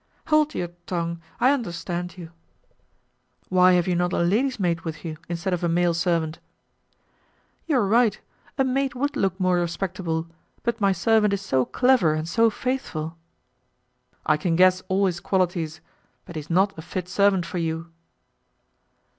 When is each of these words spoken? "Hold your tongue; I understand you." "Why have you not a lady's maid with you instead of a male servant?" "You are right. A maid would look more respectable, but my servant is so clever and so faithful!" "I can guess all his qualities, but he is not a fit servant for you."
"Hold 0.29 0.55
your 0.55 0.69
tongue; 0.87 1.21
I 1.39 1.51
understand 1.51 2.17
you." 2.17 2.31
"Why 3.49 3.73
have 3.73 3.87
you 3.87 3.95
not 3.95 4.13
a 4.13 4.17
lady's 4.23 4.59
maid 4.59 4.81
with 4.81 5.05
you 5.05 5.17
instead 5.29 5.53
of 5.53 5.63
a 5.63 5.69
male 5.69 5.93
servant?" 5.93 6.39
"You 7.67 7.75
are 7.77 7.85
right. 7.87 8.19
A 8.57 8.63
maid 8.63 8.95
would 8.95 9.15
look 9.15 9.39
more 9.39 9.59
respectable, 9.59 10.25
but 10.63 10.81
my 10.81 10.91
servant 10.91 11.33
is 11.33 11.41
so 11.41 11.65
clever 11.65 12.15
and 12.15 12.27
so 12.27 12.49
faithful!" 12.49 13.15
"I 14.25 14.37
can 14.37 14.55
guess 14.55 14.81
all 14.87 15.05
his 15.05 15.19
qualities, 15.19 15.81
but 16.25 16.35
he 16.35 16.39
is 16.39 16.49
not 16.49 16.75
a 16.79 16.81
fit 16.81 17.07
servant 17.07 17.45
for 17.45 17.59
you." 17.59 17.91